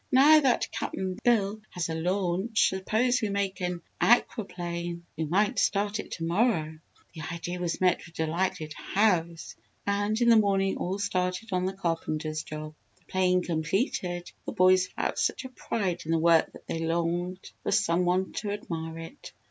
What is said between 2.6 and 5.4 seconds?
suppose we make an aqua plane? We